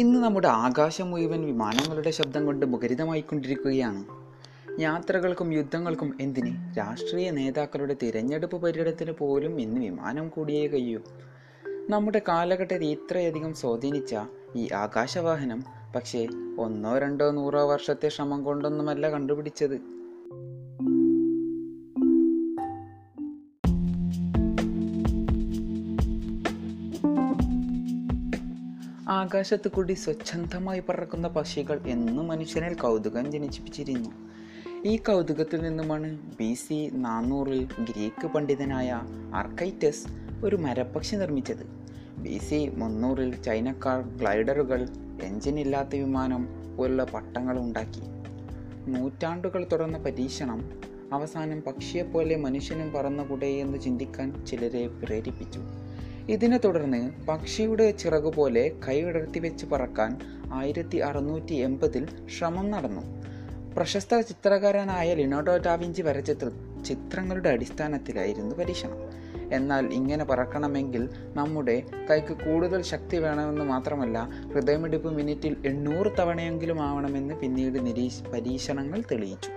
ഇന്ന് 0.00 0.24
നമ്മുടെ 0.24 0.48
ആകാശം 0.48 1.10
മുഴുവൻ 1.10 1.46
വിമാനങ്ങളുടെ 1.46 2.10
ശബ്ദം 2.10 2.46
കൊണ്ട് 2.46 2.66
മുഖരിതമായിക്കൊണ്ടിരിക്കുകയാണ്. 2.66 4.04
യാത്രകൾക്കും 4.80 5.52
യുദ്ധങ്ങൾക്കും 5.52 6.18
എന്തിന്? 6.20 6.78
രാഷ്ട്രീയ 6.78 7.30
നേതാക്കളുടെ 7.30 7.96
തിരഞ്ഞെടുപ്പ് 8.02 8.62
പര്യടനത്തിന് 8.62 9.12
പോലും 9.12 9.60
ഇന്ന് 9.60 9.80
വിമാനം 9.80 10.28
കൂടിയേ 10.28 10.66
കഴിയൂ. 10.66 11.00
നമ്മുടെ 11.90 12.22
കാലഘട്ടത്തെ 12.28 12.84
ഇത്രയധികം 12.84 13.54
സ്വാധീനിച്ച 13.54 14.16
ഈ 14.56 14.68
ആകാശവാഹനം 14.74 15.64
പക്ഷേ 15.94 16.28
ഒന്നോ 16.58 16.98
രണ്ടോ 16.98 17.30
നൂറോ 17.30 17.68
വർഷത്തെ 17.68 18.08
ശ്രമം 18.08 18.44
കൊണ്ടൊന്നുമല്ല 18.44 19.10
കണ്ടുപിടിച്ചത്. 19.10 19.99
ആകാശത്ത് 29.10 29.68
കൂടി 29.68 29.92
സ്വച്ഛന്തമായി 29.92 30.82
പറക്കുന്ന 30.88 31.28
പക്ഷികൾ 31.28 31.80
എന്നും 31.86 32.28
മനുഷ്യനിൽ 32.28 32.74
കൗതുകം 32.74 33.32
ജനിപ്പിച്ചിരുന്നു 33.32 34.10
ഈ 34.84 34.96
കൗതുകത്തിൽ 34.96 35.62
നിന്നുമാണ് 35.62 36.18
ബി 36.38 36.54
സി 36.54 36.90
നാനൂറിൽ 36.94 37.64
ഗ്രീക്ക് 37.64 38.26
പണ്ഡിതനായ 38.26 39.00
ആർക്കൈറ്റസ് 39.34 40.06
ഒരു 40.44 40.56
മരപ്പക്ഷി 40.56 41.16
നിർമ്മിച്ചത്. 41.16 41.64
ബി 42.18 42.38
സി 42.38 42.68
മുന്നൂറിൽ 42.74 43.42
ചൈനക്കാർ 43.42 44.00
ഗ്ലൈഡറുകൾ 44.02 44.88
എഞ്ചിനില്ലാത്ത 45.22 45.88
വിമാനം 45.96 46.76
പോലുള്ള 46.76 47.04
പട്ടങ്ങൾ 47.04 47.58
ഉണ്ടാക്കി. 47.58 48.00
നൂറ്റാണ്ടുകൾ 48.90 49.66
തുടർന്ന 49.72 49.98
പരീക്ഷണം 49.98 50.70
അവസാനം 51.12 51.60
പക്ഷിയെപ്പോലെ 51.60 52.36
മനുഷ്യനും 52.36 52.92
പറന്നുകൂടെ 52.92 53.46
എന്ന് 53.46 53.78
ചിന്തിക്കാൻ 53.78 54.46
ചിലരെ 54.46 54.86
പ്രേരിപ്പിച്ചു. 54.86 55.60
ഇതിനെ 56.28 56.58
തുടർന്ന് 56.58 57.26
പക്ഷിയുടെ 57.26 57.90
ചിറകുപോലെ 57.90 58.72
കൈയിടർത്തി 58.88 59.38
വെച്ച് 59.38 59.66
പറക്കാൻ 59.66 60.18
ആയിരത്തി 60.52 60.96
അറുന്നൂറ്റി 60.96 61.54
എൺപതിൽ 61.54 62.08
ശ്രമം 62.38 62.70
നടന്നു. 62.70 63.02
പ്രശസ്ത 63.76 64.20
ചിത്രകാരനായ 64.20 65.14
ലിനോഡോ 65.14 65.58
ഡാവിഞ്ചി 65.58 66.02
ചിത്ര 66.02 66.50
ചിത്രങ്ങളുടെ 66.86 67.48
അടിസ്ഥാനത്തിലായിരുന്നു 67.48 68.56
പരീക്ഷണം. 68.56 69.30
എന്നാൽ 69.52 69.86
ഇങ്ങനെ 69.86 70.24
പറക്കണമെങ്കിൽ 70.24 71.08
നമ്മുടെ 71.34 71.82
കൈക്ക് 72.10 72.32
കൂടുതൽ 72.32 72.82
ശക്തി 72.82 73.16
വേണമെന്ന് 73.16 73.64
മാത്രമല്ല 73.64 74.28
ഹൃദയമിടിപ്പ് 74.54 75.08
മിനിറ്റിൽ 75.08 75.56
എണ്ണൂറ് 75.66 76.12
തവണയെങ്കിലും 76.18 76.82
ആവണമെന്ന് 76.82 77.34
പിന്നീട് 77.34 77.86
നിരീ 77.86 78.10
പരീക്ഷണങ്ങൾ 78.32 79.02
തെളിയിച്ചു. 79.12 79.50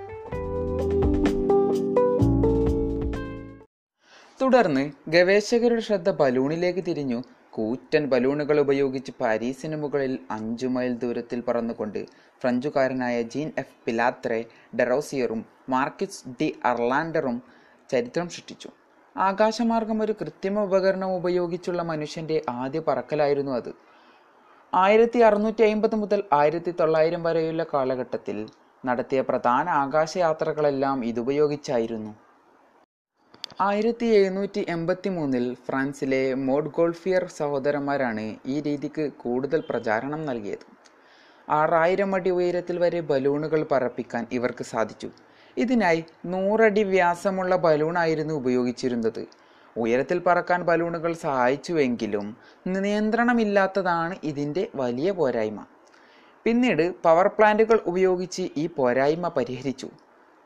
തുടർന്ന് 4.44 4.82
ഗവേഷകരുടെ 5.08 5.82
ശ്രദ്ധ 5.82 6.10
ബലൂണിലേക്ക് 6.10 6.82
തിരിഞ്ഞു. 6.88 7.20
കൂറ്റൻ 7.56 8.04
ബലൂണുകൾ 8.12 8.60
ഉപയോഗിച്ച് 8.60 9.12
പാരീസിന് 9.22 9.76
മുകളിൽ 9.76 10.14
അഞ്ചു 10.32 10.68
മൈൽ 10.68 10.94
ദൂരത്തിൽ 11.04 11.40
പറന്നുകൊണ്ട് 11.48 12.00
ഫ്രഞ്ചുകാരനായ 12.42 13.16
ജീൻ 13.34 13.50
എഫ് 13.58 13.78
പിലാത്രെ 13.86 14.40
ഡെറോസിയറും 14.80 15.46
മാർക്കിസ് 15.70 16.24
ഡി 16.40 16.50
അർലാൻഡറും 16.66 17.38
ചരിത്രം 17.90 18.28
സൃഷ്ടിച്ചു. 18.30 18.70
ആകാശമാർഗം 19.16 20.02
ഒരു 20.02 20.16
കൃത്രിമ 20.22 20.60
ഉപകരണം 20.60 21.16
ഉപയോഗിച്ചുള്ള 21.16 21.82
മനുഷ്യന്റെ 21.92 22.42
ആദ്യ 22.50 22.82
പറക്കലായിരുന്നു 22.88 23.52
അത്. 23.52 23.72
ആയിരത്തി 24.74 25.20
അറുന്നൂറ്റി 25.20 25.66
അമ്പത് 25.72 25.96
മുതൽ 25.96 26.24
ആയിരത്തി 26.34 26.74
തൊള്ളായിരം 26.80 27.24
വരെയുള്ള 27.24 27.66
കാലഘട്ടത്തിൽ 27.74 28.40
നടത്തിയ 28.86 29.22
പ്രധാന 29.22 29.70
ആകാശയാത്രകളെല്ലാം 29.84 31.06
ഇതുപയോഗിച്ചായിരുന്നു. 31.06 32.14
ആയിരത്തി 33.62 34.06
എഴുന്നൂറ്റി 34.06 34.66
എൺപത്തി 34.70 35.10
മൂന്നിൽ 35.10 35.56
ഫ്രാൻസിലെ 35.66 36.34
മോഡ് 36.36 36.70
ഗോൾഫിയർ 36.70 37.28
സഹോദരന്മാരാണ് 37.28 38.36
ഈ 38.46 38.62
രീതിക്ക് 38.62 39.12
കൂടുതൽ 39.18 39.64
പ്രചാരണം 39.70 40.26
നൽകിയത്. 40.26 40.66
ആറായിരം 41.50 42.16
അടി 42.16 42.30
ഉയരത്തിൽ 42.30 42.80
വരെ 42.80 43.02
ബലൂണുകൾ 43.02 43.64
പറപ്പിക്കാൻ 43.72 44.28
ഇവർക്ക് 44.32 44.64
സാധിച്ചു. 44.64 45.10
ഇതിനായി 45.58 46.04
നൂറടി 46.26 46.84
വ്യാസമുള്ള 46.84 47.56
ബലൂണായിരുന്നു 47.56 48.34
ഉപയോഗിച്ചിരുന്നത്. 48.34 49.28
ഉയരത്തിൽ 49.78 50.20
പറക്കാൻ 50.20 50.64
ബലൂണുകൾ 50.64 51.14
സഹായിച്ചുവെങ്കിലും 51.14 52.38
നിയന്ത്രണമില്ലാത്തതാണ് 52.66 54.16
ഇതിന്റെ 54.24 54.68
വലിയ 54.76 55.12
പോരായ്മ. 55.12 55.60
പിന്നീട് 56.46 56.94
പവർ 57.04 57.28
പ്ലാന്റുകൾ 57.28 57.80
ഉപയോഗിച്ച് 57.86 58.50
ഈ 58.58 58.68
പോരായ്മ 58.68 59.28
പരിഹരിച്ചു. 59.28 59.90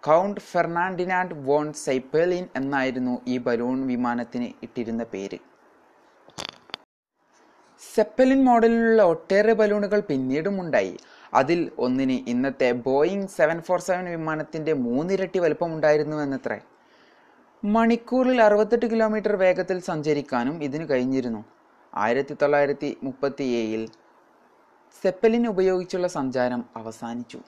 കൗണ്ട് 0.03 0.41
ഫെർണാണ്ടിനാൻഡ് 0.41 1.35
വോൺ 1.45 1.73
സൈപ്പേലിൻ 1.73 2.47
എന്നായിരുന്നു 2.55 3.21
ഈ 3.27 3.37
ബലൂൺ 3.37 3.87
വിമാനത്തിന് 3.87 4.49
ഇട്ടിരുന്ന 4.63 5.03
പേര്. 5.03 5.37
സെപ്പലിൻ 7.95 8.45
മോഡലിലുള്ള 8.45 9.01
ഒട്ടേറെ 9.03 9.53
ബലൂണുകൾ 9.53 9.99
പിന്നീടും 9.99 10.61
ഉണ്ടായി 10.61 10.97
അതിൽ 11.33 11.71
ഒന്നിന് 11.77 12.29
ഇന്നത്തെ 12.29 12.71
ബോയിങ് 12.71 13.27
സെവൻ 13.27 13.61
ഫോർ 13.61 13.79
സെവൻ 13.79 14.05
വിമാനത്തിന്റെ 14.05 14.73
മൂന്നിരട്ടി 14.73 15.39
വലുപ്പമുണ്ടായിരുന്നുവെന്നത്രേ. 15.39 16.59
മണിക്കൂറിൽ 17.63 18.41
അറുപത്തെട്ട് 18.41 18.85
കിലോമീറ്റർ 18.85 19.35
വേഗത്തിൽ 19.35 19.79
സഞ്ചരിക്കാനും 19.79 20.63
ഇതിന് 20.63 20.89
കഴിഞ്ഞിരുന്നു. 20.89 21.45
ആയിരത്തി 21.95 22.37
തൊള്ളായിരത്തി 22.41 22.97
മുപ്പത്തി 23.03 23.43
ഏഴിൽ 23.43 23.87
സെപ്പലിൻ 25.03 25.47
ഉപയോഗിച്ചുള്ള 25.47 26.07
സഞ്ചാരം 26.07 26.65
അവസാനിച്ചു. 26.75 27.39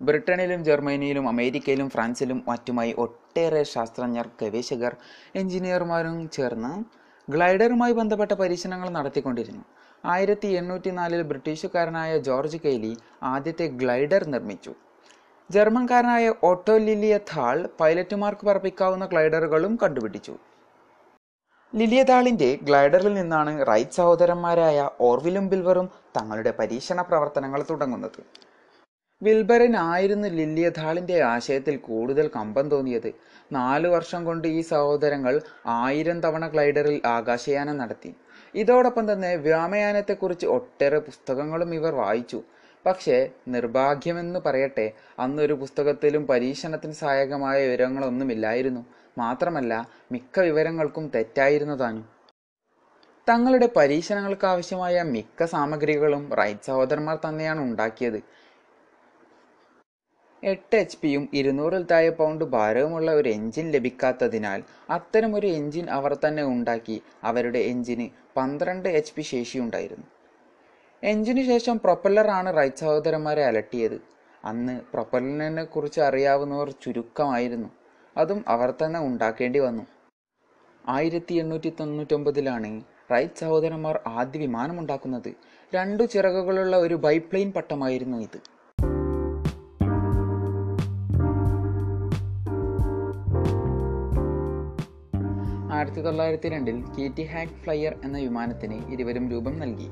ബ്രിട്ടനിലും 0.00 0.64
ജർമ്മനിയിലും 0.64 1.28
അമേരിക്കയിലും 1.28 1.88
ഫ്രാൻസിലും 1.94 2.38
മറ്റുമായി 2.48 2.92
ഒട്ടേറെ 3.04 3.62
ശാസ്ത്രജ്ഞർ 3.74 4.26
ഗവേഷകർ 4.40 4.96
എഞ്ചിനീയർമാരും 5.40 6.28
ചേർന്ന് 6.36 6.72
ഗ്ലൈഡറുമായി 7.28 7.92
ബന്ധപ്പെട്ട 7.92 8.32
പരീക്ഷണങ്ങൾ 8.32 8.88
നടത്തിക്കൊണ്ടിരുന്നു. 8.88 9.64
ആയിരത്തി 10.06 10.48
എണ്ണൂറ്റി 10.58 10.90
നാലിൽ 10.90 11.22
ബ്രിട്ടീഷുകാരനായ 11.22 12.18
ജോർജ് 12.18 12.58
കെയ്ലി 12.64 12.96
ആദ്യത്തെ 13.22 13.66
ഗ്ലൈഡർ 13.80 14.24
നിർമ്മിച്ചു. 14.34 14.72
ജർമ്മൻകാരനായ 15.50 16.34
ഓട്ടോ 16.50 16.74
ലിലിയഥാൾ 16.78 17.56
പൈലറ്റുമാർക്ക് 17.80 18.46
പറപ്പിക്കാവുന്ന 18.46 19.06
ഗ്ലൈഡറുകളും 19.06 19.78
കണ്ടുപിടിച്ചു. 19.82 20.34
ലിലിയതാളിന്റെ 21.74 22.58
ഗ്ലൈഡറിൽ 22.66 23.14
നിന്നാണ് 23.14 23.52
റൈറ്റ് 23.70 23.96
സഹോദരന്മാരായ 23.98 24.88
ഓർവിലും 25.08 25.48
ബിൽവറും 25.48 25.88
തങ്ങളുടെ 26.16 26.52
പരീക്ഷണ 26.60 27.00
പ്രവർത്തനങ്ങൾ 27.02 27.62
തുടങ്ങുന്നത്. 27.70 28.20
വിൽബറിനായിരുന്നു 29.22 30.28
ലില്ലിയഥാളിന്റെ 30.28 31.16
ആശയത്തിൽ 31.34 31.76
കൂടുതൽ 31.76 32.30
കമ്പം 32.36 32.68
തോന്നിയത്. 32.68 33.08
നാലു 33.52 33.88
വർഷം 33.88 34.24
കൊണ്ട് 34.24 34.48
ഈ 34.48 34.60
സഹോദരങ്ങൾ 34.60 35.40
ആയിരം 35.66 36.20
തവണ 36.20 36.48
ഗ്ലൈഡറിൽ 36.48 37.00
ആകാശയാനം 37.06 37.76
നടത്തി. 37.78 38.14
ഇതോടൊപ്പം 38.54 39.12
തന്നെ 39.12 39.36
വ്യോമയാനത്തെക്കുറിച്ച് 39.36 40.46
ഒട്ടേറെ 40.46 40.98
പുസ്തകങ്ങളും 40.98 41.74
ഇവർ 41.74 41.94
വായിച്ചു. 41.94 42.40
പക്ഷേ 42.86 43.16
നിർഭാഗ്യമെന്ന് 43.48 44.40
പറയട്ടെ 44.46 44.86
അന്നൊരു 45.18 45.52
പുസ്തകത്തിലും 45.52 46.26
പരീക്ഷണത്തിന് 46.26 46.92
സഹായകമായ 46.92 47.66
വിവരങ്ങളൊന്നുമില്ലായിരുന്നു. 47.66 48.82
മാത്രമല്ല 49.18 49.72
മിക്ക 50.12 50.40
വിവരങ്ങൾക്കും 50.40 51.10
തെറ്റായിരുന്നു 51.14 51.76
തങ്ങളുടെ 53.28 53.68
പരീക്ഷണങ്ങൾക്ക് 53.76 54.46
ആവശ്യമായ 54.46 54.96
മിക്ക 55.14 55.44
സാമഗ്രികളും 55.44 56.24
റൈറ്റ് 56.40 56.66
സഹോദരന്മാർ 56.66 57.16
തന്നെയാണ് 57.28 57.60
ഉണ്ടാക്കിയത്. 57.60 58.20
എട്ട് 60.42 60.76
എച്ച് 60.76 60.98
പിയും 61.02 61.28
ഇരുന്നൂറിൽ 61.32 61.82
താഴെ 61.90 62.10
പൗണ്ട് 62.10 62.44
ഭാരവുമുള്ള 62.44 63.10
ഒരു 63.12 63.28
എഞ്ചിൻ 63.28 63.70
ലഭിക്കാത്തതിനാൽ 63.70 64.62
അത്തരമൊരു 64.90 65.46
എഞ്ചിൻ 65.46 65.90
അവർ 65.90 66.12
തന്നെ 66.14 66.42
ഉണ്ടാക്കി. 66.44 67.02
അവരുടെ 67.24 67.58
എഞ്ചിന് 67.58 68.08
പന്ത്രണ്ട് 68.36 68.88
എച്ച് 68.88 69.12
പി 69.16 69.22
ശേഷിയുണ്ടായിരുന്നു 69.22 70.06
എഞ്ചിനു 71.04 71.42
ശേഷം 71.42 71.80
പ്രൊപ്പല്ലറാണ് 71.84 72.56
റൈറ്റ് 72.56 72.76
സഹോദരന്മാരെ 72.76 73.44
അലട്ടിയത്. 73.44 74.00
അന്ന് 74.44 74.80
പ്രൊപ്പല്ലറിനെ 74.92 75.64
കുറിച്ച് 75.64 76.00
അറിയാവുന്നവർ 76.00 76.70
ചുരുക്കമായിരുന്നു. 76.70 77.68
അതും 78.16 78.44
അവർ 78.48 78.74
തന്നെ 78.82 79.00
ഉണ്ടാക്കേണ്ടി 79.00 79.58
വന്നു. 79.58 79.86
ആയിരത്തി 80.88 81.34
എണ്ണൂറ്റി 81.34 81.72
തൊണ്ണൂറ്റൊമ്പതിലാണ് 81.80 82.82
റൈറ്റ് 83.12 83.40
സഹോദരന്മാർ 83.40 84.00
ആദ്യ 84.06 84.38
വിമാനമുണ്ടാക്കുന്നത് 84.40 85.30
രണ്ടു 85.74 86.02
ചിറകുകളുള്ള 86.02 86.76
ഒരു 86.76 86.94
ബൈപ്ലെയിൻ 86.94 87.52
പട്ടമായിരുന്നു 87.52 88.18
ഇത്. 88.18 88.55
ആയിരത്തി 95.86 96.02
തൊള്ളായിരത്തി 96.02 96.48
രണ്ടിൽ 96.48 96.84
കീറ്റി 96.98 97.22
ഹാക്ക് 97.22 97.52
ഫ്ലയർ 97.52 97.94
എന്ന 98.04 98.18
വിമാനത്തിന് 98.18 98.92
ഇരുവരും 98.92 99.30
രൂപം 99.30 99.58
നൽകി. 99.58 99.88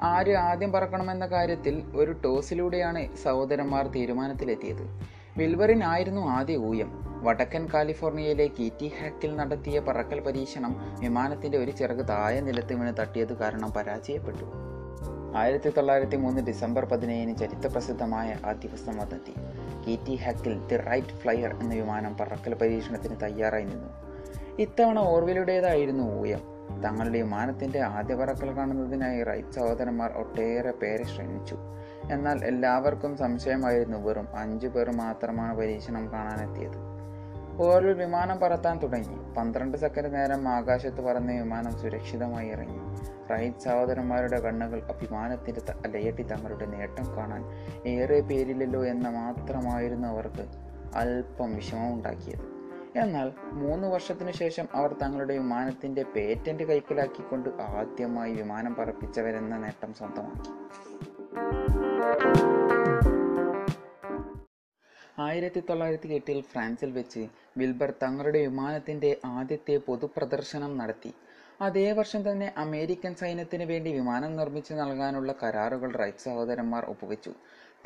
ആര് 0.00 0.34
ആദ്യം 0.34 0.72
പറക്കണമെന്ന 0.72 1.26
കാര്യത്തിൽ 1.26 1.82
ഒരു 1.94 2.12
ടോസിലൂടെയാണ് 2.12 3.16
സഹോദരന്മാർ 3.16 3.86
തീരുമാനത്തിലെത്തിയത്. 3.86 5.00
വിൽവറിൻ 5.36 5.84
ആയിരുന്നു 5.84 6.20
ആദ്യ 6.20 6.56
ഊയം. 6.56 7.00
വടക്കൻ 7.22 7.68
കാലിഫോർണിയയിലെ 7.74 8.46
കീറ്റി 8.46 8.86
ഹാക്കിൽ 8.86 9.36
നടത്തിയ 9.36 9.80
പറക്കൽ 9.80 10.20
പരീക്ഷണം 10.20 10.96
വിമാനത്തിന്റെ 11.00 11.58
ഒരു 11.58 11.70
ചിറക് 11.70 12.08
താഴെ 12.08 12.40
നിലത്ത് 12.40 12.74
വീണ് 12.74 12.96
തട്ടിയത് 13.00 13.36
കാരണം 13.36 13.70
പരാജയപ്പെട്ടു. 13.70 14.44
ആയിരത്തി 15.36 15.70
തൊള്ളായിരത്തി 15.70 16.16
മൂന്ന് 16.16 16.42
ഡിസംബർ 16.42 16.84
പതിനേഴിന് 16.84 17.36
ചരിത്രപ്രസിദ്ധമായ 17.36 18.38
ആ 18.46 18.52
ദിവസം 18.52 18.98
വന്നെത്തി. 18.98 19.34
കീറ്റി 19.86 20.14
ഹാക്കിൽ 20.14 20.66
ദി 20.66 20.76
റൈറ്റ് 20.76 21.08
ഫ്ലയർ 21.08 21.60
എന്ന 21.60 21.74
വിമാനം 21.74 22.16
പറക്കൽ 22.18 22.54
പരീക്ഷണത്തിന് 22.54 23.16
തയ്യാറായി 23.22 23.64
നിന്നു. 23.64 24.11
ഇത്തവണ 24.58 24.98
ഓർവിലുടേതായിരുന്നു 24.98 26.20
ഊയം. 26.20 26.40
തങ്ങളുടെ 26.82 27.22
വിമാനത്തിന്റെ 27.22 27.80
ആദ്യ 27.80 28.14
പറക്കൽ 28.14 28.56
കാണുന്നതിനായി 28.56 29.22
റൈറ്റ് 29.22 29.52
സഹോദരന്മാർ 29.52 30.12
ഒട്ടേറെ 30.12 30.70
പേരെ 30.70 31.04
ശ്രമിച്ചു 31.04 31.56
എന്നാൽ 32.12 32.44
എല്ലാവർക്കും 32.44 33.16
സംശയമായിരുന്നു 33.16 33.98
വെറും 33.98 34.28
അഞ്ചു 34.36 34.68
പേർ 34.68 34.90
മാത്രമാണ് 34.90 35.56
പരീക്ഷണം 35.56 36.12
കാണാനെത്തിയത്. 36.12 36.92
ഓരോ 37.62 37.92
വിമാനം 37.92 38.40
പറത്താൻ 38.40 38.78
തുടങ്ങി. 38.78 39.34
പന്ത്രണ്ട് 39.34 39.76
സെക്കൻഡ് 39.76 40.14
നേരം 40.14 40.48
ആകാശത്ത് 40.48 41.00
പറന്ന 41.00 41.32
വിമാനം 41.32 41.78
സുരക്ഷിതമായി 41.78 42.48
ഇറങ്ങി. 42.48 42.78
റൈറ്റ് 43.32 43.64
സഹോദരന്മാരുടെ 43.64 44.40
കണ്ണുകൾ 44.40 44.82
അഭിമാനത്തിന്റെ 44.82 45.88
അലയട്ടി 45.88 46.22
തങ്ങളുടെ 46.22 46.66
നേട്ടം 46.66 47.16
കാണാൻ 47.16 47.44
ഏറെ 47.86 48.20
പേരില്ലല്ലോ 48.20 48.84
എന്ന 48.84 49.08
മാത്രമായിരുന്നു 49.08 50.08
അവർക്ക് 50.08 50.46
അല്പം 50.96 51.54
വിഷമമുണ്ടാക്കിയത്. 51.54 52.51
എന്നാൽ 52.96 53.32
മൂന്ന് 53.52 53.88
വർഷത്തിനു 53.88 54.30
ശേഷം 54.30 54.68
അവർ 54.74 54.92
തങ്ങളുടെ 54.92 55.38
വിമാനത്തിന്റെ 55.38 56.02
പേറ്റന്റ് 56.02 56.62
കൈക്കലാക്കിക്കൊണ്ട് 56.62 57.48
ആദ്യമായി 57.62 58.32
വിമാനം 58.34 58.74
പറപ്പിച്ചവരെന്ന 58.74 59.56
നേട്ടം 59.56 59.94
സ്വന്തമാക്കി. 59.94 60.50
ആയിരത്തി 65.18 65.60
തൊള്ളായിരത്തി 65.60 66.08
എട്ടിൽ 66.08 66.40
ഫ്രാൻസിൽ 66.40 66.90
വെച്ച് 66.90 67.28
വിൽബർ 67.58 67.94
തങ്ങളുടെ 68.02 68.38
വിമാനത്തിന്റെ 68.46 69.16
ആദ്യത്തെ 69.24 69.76
പൊതുപ്രദർശനം 69.76 70.78
നടത്തി. 70.78 71.14
അതേ 71.60 71.92
വർഷം 71.92 72.30
തന്നെ 72.30 72.52
അമേരിക്കൻ 72.56 73.14
സൈന്യത്തിന് 73.14 73.64
വേണ്ടി 73.64 73.92
വിമാനം 73.92 74.36
നിർമ്മിച്ചു 74.36 74.74
നൽകാനുള്ള 74.74 75.34
കരാറുകൾ 75.42 75.96
റൈറ്റ് 75.96 76.18
സഹോദരന്മാർ 76.18 76.84
ഒപ്പുവെച്ചു. 76.84 77.32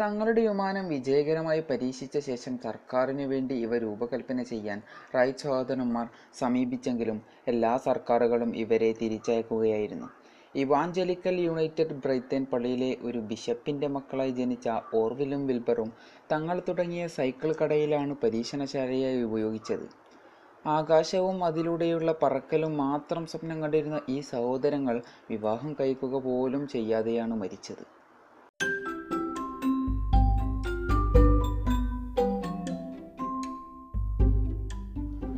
തങ്ങളുടെ 0.01 0.41
വിമാനം 0.47 0.89
വിജയകരമായി 0.89 1.61
പരീക്ഷിച്ച 1.69 2.19
ശേഷം 2.27 2.55
സർക്കാരിനു 2.59 3.25
വേണ്ടി 3.27 3.55
ഇവ 3.55 3.79
രൂപകൽപ്പന 3.79 4.43
ചെയ്യാൻ 4.43 4.79
റൈറ്റ് 5.15 5.39
സഹോദരന്മാർ 5.39 6.07
സമീപിച്ചെങ്കിലും 6.41 7.19
എല്ലാ 7.49 7.77
സർക്കാരുകളും 7.77 8.51
ഇവരെ 8.57 8.91
തിരിച്ചയക്കുകയായിരുന്നു. 8.93 10.09
ഇവാഞ്ചലിക്കൽ 10.55 11.37
യുണൈറ്റഡ് 11.41 11.97
ബ്രൈത്തൻ 12.03 12.43
പള്ളിയിലെ 12.53 12.97
ഒരു 13.03 13.19
ബിഷപ്പിന്റെ 13.31 13.89
മക്കളായി 13.89 14.31
ജനിച്ച 14.31 14.69
ഓർവിലും 14.95 15.47
വിൽബറും 15.47 15.91
തങ്ങൾ 16.33 16.63
തുടങ്ങിയ 16.69 17.07
സൈക്കിൾ 17.09 17.51
കടയിലാണ് 17.63 18.15
പരീക്ഷണശാലയായി 18.23 19.23
ഉപയോഗിച്ചത്. 19.23 19.87
ആകാശവും 20.65 21.45
അതിലൂടെയുള്ള 21.45 22.13
പറക്കലും 22.23 22.73
മാത്രം 22.77 23.25
സ്വപ്നം 23.27 23.63
കണ്ടിരുന്ന 23.63 24.01
ഈ 24.09 24.21
സഹോദരങ്ങൾ 24.33 24.97
വിവാഹം 25.31 25.73
കഴിക്കുക 25.81 26.21
പോലും 26.25 26.69
ചെയ്യാതെയാണ് 26.69 27.35
മരിച്ചത്. 27.35 27.85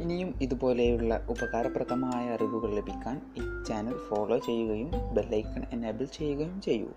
ഇനിയും 0.09 0.35
ഇതുപോലെയുള്ള 0.43 1.15
ഉപകാരപ്രദമായ 1.29 2.29
അറിവുകൾ 2.29 2.71
ലഭിക്കാൻ 2.75 3.17
ഈ 3.39 3.43
ചാനൽ 3.69 3.97
ഫോളോ 4.09 4.39
ചെയ്യുകയും 4.39 4.91
ബെല്ലൈക്കൺ 5.15 5.63
എനേബിൾ 5.73 6.05
ചെയ്യുകയും 6.05 6.61
ചെയ്യൂ. 6.61 6.89